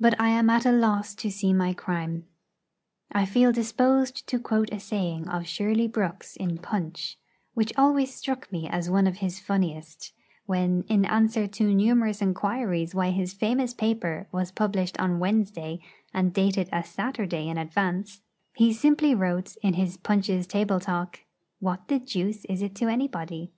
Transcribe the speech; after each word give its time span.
But 0.00 0.18
I 0.18 0.30
am 0.30 0.48
at 0.48 0.64
a 0.64 0.72
loss 0.72 1.14
to 1.16 1.30
see 1.30 1.52
my 1.52 1.74
crime. 1.74 2.24
I 3.12 3.26
feel 3.26 3.52
disposed 3.52 4.26
to 4.26 4.38
quote 4.40 4.72
a 4.72 4.80
saying 4.80 5.28
of 5.28 5.46
Shirley 5.46 5.86
Brooks 5.86 6.34
in 6.36 6.56
Punch, 6.56 7.18
which 7.52 7.70
always 7.76 8.14
struck 8.14 8.50
me 8.50 8.66
as 8.70 8.88
one 8.88 9.06
of 9.06 9.18
his 9.18 9.40
funniest, 9.40 10.14
when, 10.46 10.82
in 10.88 11.04
answer 11.04 11.46
to 11.46 11.74
numerous 11.74 12.22
inquiries 12.22 12.94
why 12.94 13.10
his 13.10 13.34
famous 13.34 13.74
paper 13.74 14.28
was 14.32 14.50
published 14.50 14.98
on 14.98 15.18
Wednesday, 15.18 15.78
and 16.14 16.32
dated 16.32 16.70
a 16.72 16.82
Saturday 16.82 17.46
in 17.46 17.58
advance, 17.58 18.22
he 18.56 18.72
simply 18.72 19.14
wrote 19.14 19.56
in 19.62 19.74
his 19.74 19.98
'Punch's 19.98 20.46
Table 20.46 20.80
talk,' 20.80 21.20
'What 21.60 21.88
the 21.88 21.98
deuce 21.98 22.46
is 22.46 22.62
it 22.62 22.74
to 22.76 22.88
anybody?' 22.88 23.52